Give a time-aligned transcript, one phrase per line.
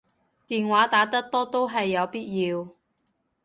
[0.47, 2.69] 電話打得多都係有必要